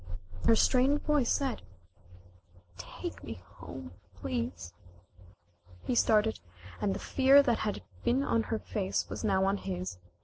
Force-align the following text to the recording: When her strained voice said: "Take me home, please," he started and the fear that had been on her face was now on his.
When 0.31 0.47
her 0.47 0.55
strained 0.55 1.03
voice 1.03 1.31
said: 1.31 1.61
"Take 2.75 3.23
me 3.23 3.35
home, 3.35 3.91
please," 4.15 4.73
he 5.83 5.93
started 5.93 6.39
and 6.81 6.95
the 6.95 6.99
fear 6.99 7.43
that 7.43 7.59
had 7.59 7.83
been 8.03 8.23
on 8.23 8.41
her 8.49 8.57
face 8.57 9.07
was 9.09 9.23
now 9.23 9.45
on 9.45 9.57
his. 9.57 9.99